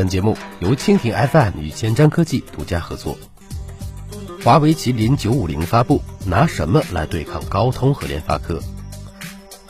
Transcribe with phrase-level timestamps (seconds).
[0.00, 3.18] 本节目由蜻蜓 FM 与前瞻科技独家合作。
[4.42, 8.62] 华为麒麟九五零发布，拿什么来对抗高通和联发科？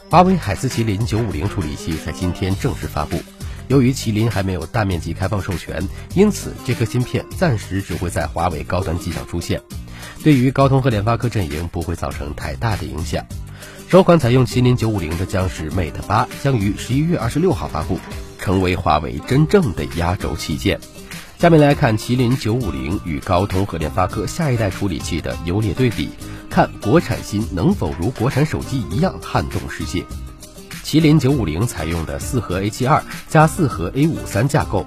[0.08, 3.20] 华为海思麒麟九五零处理器在今天正式发布。
[3.66, 5.82] 由于麒麟还没有大面积开放授权，
[6.14, 9.60] 因此这颗芯片暂时只会在华为高端机上出现，
[10.22, 13.26] 对于高通和联发科阵营不会造成太大的影响。
[13.88, 17.98] 首款采用麒麟九五零的将是 Mate 八，将于十一月二十六号发布，
[18.40, 20.80] 成为华为真正的压轴旗舰。
[21.38, 26.08] 下面来看麒麟九五零与高通和联发科下一代处理器的优劣对比，
[26.50, 30.04] 看国产芯能否如国产手机一样撼动世界。
[30.84, 34.84] 麒麟九五零采用的四核 A 七二加四核 A 五三架构，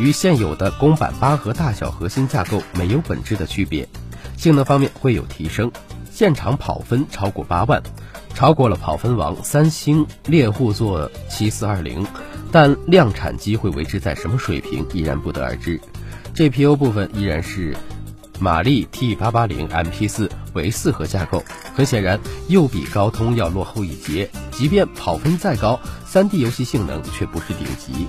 [0.00, 3.86] 与现有的公版八核大小核心架构没有本质的区别，
[4.36, 5.70] 性能方面会有提升，
[6.10, 7.80] 现场跑分超过八万，
[8.34, 12.04] 超过了跑分王三星猎户座七四二零，
[12.54, 15.80] 但量产机会维持在什么水平依然不得而知。
[16.36, 17.76] GPU 部分依然是。
[18.38, 21.42] 马力 T 八八零 MP 四为四核架构，
[21.74, 24.30] 很显然又比高通要落后一截。
[24.52, 28.06] 即便跑分再高，3D 游戏性能却不是顶级。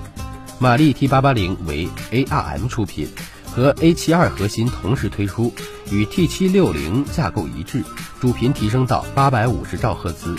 [0.60, 3.08] 马力 T 八八零为 ARM 出品，
[3.52, 5.52] 和 A 七二核心同时推出，
[5.90, 7.82] 与 T 七六零架构一致，
[8.20, 10.36] 主频提升到八百五十兆赫兹，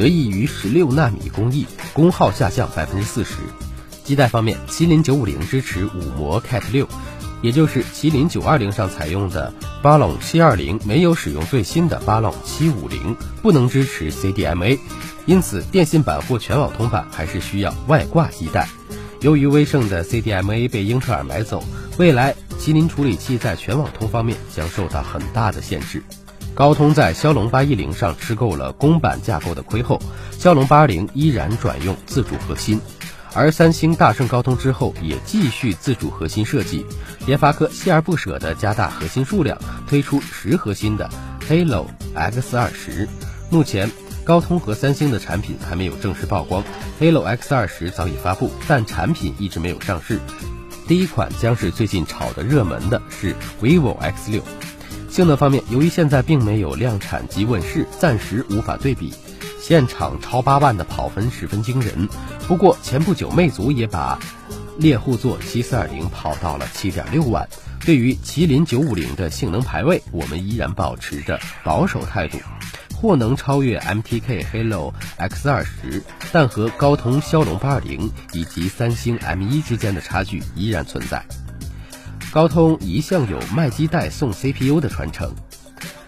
[0.00, 3.34] 得益于十六纳米工艺，功耗下降百分之四十。
[4.02, 6.88] 基带方面，麒麟九五零支持五模 Cat 六。
[7.42, 14.78] 也就是麒麟九二零上采用的巴龙七二零没有使用最新的巴龙七五零，不能支持 CDMA，
[15.26, 18.66] 因此电信版或全网通版还是需要外挂基带。
[19.20, 21.62] 由于威盛的 CDMA 被英特尔买走，
[21.98, 26.02] 未来麒麟处理器在全网通方面将受到很大的限制。
[26.54, 30.00] 高通在骁龙八一零上吃够了公版架构的亏后，
[30.38, 32.80] 骁龙八二零依然转用自主核心。
[33.32, 36.84] 而三星大胜高通之后，也继续自主核心设计。
[37.26, 39.56] 联发科锲而不舍地加大核心数量，
[39.86, 41.08] 推出十核心的
[41.48, 43.08] Halo X 二十。
[43.48, 43.88] 目前，
[44.24, 46.64] 高通和三星的产品还没有正式曝光
[47.00, 50.18] ，Halo X 二十早已发布，但产品一直没有上市。
[50.88, 54.42] 第一款将是最近炒得热门的，是 vivo X 六。
[55.10, 59.12] 性能方面，由于现在并没有量产机问世，暂时无法对比。
[59.60, 62.08] 现场超八万的跑分十分惊人，
[62.46, 64.18] 不过前不久魅族也把
[64.78, 67.48] 猎户座七四二零跑到了七点六万。
[67.84, 72.38] 对于麒麟九五零的性能排位，我们依然保持着保守态度，
[72.94, 81.24] 或能超越 MTK Halo X 二十，但和高通骁龙八二零以及三星 M 一之间的差距依然存在。
[82.32, 85.34] 高通一向有卖基带送 CPU 的传承。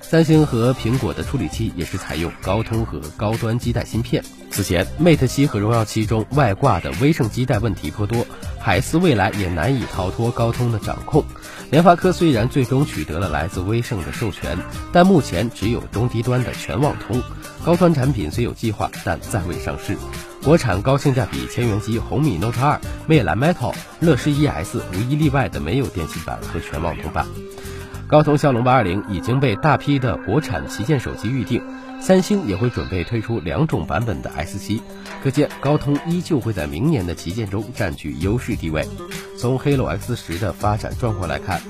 [0.00, 4.22] 三星和苹果的处理器也是采用高通和高端基带芯片。
[4.50, 8.26] 此前，Mate 七和荣耀七中外挂的威盛基带问题颇多，
[8.60, 11.24] 海思未来也难以逃脱高通的掌控。
[11.70, 14.58] 联发科虽然最终取得了来自威盛的授权，
[14.92, 17.20] 但目前只有中低端的全网通。
[17.64, 19.96] 高端产品虽有计划，但暂未上市。
[20.44, 27.24] 国产高性价比千元机红米 Note 二、魅蓝 Metal、乐视 ES 无一例外的没有电信版和全网通版。
[28.08, 31.62] 高通骁龙八二零已经被大批的国产旗舰手机预定，
[32.00, 34.82] 三星也会准备推出两种版本的 S 七，
[35.22, 38.84] 可见高通依旧会在明年的旗舰中占据优势地位。
[39.38, 41.62] 从 Halo X 十的发展状况来看，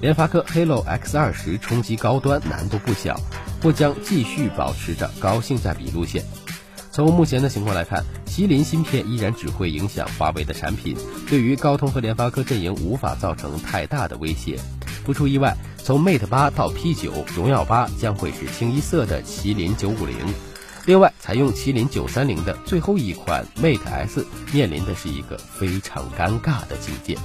[0.00, 3.20] 联发科 Halo X 二十冲击高端难度不小，
[3.62, 6.24] 或将继续保持着高性价比路线。
[6.98, 10.96] 从目前的情况来看，麒麟芯片依然只会影响华为的产品，
[11.30, 14.58] 对于高通和联发科阵营无法造成太大的威胁。
[15.04, 15.56] 不出意外。
[15.76, 20.16] 从 Mate 八到 P 九，荣耀八将会是清一色的麒麟九五零。
[20.86, 27.16] 另外，采用麒麟九三零的最后一款 Mate S，面临的是一个非常尴尬的境界。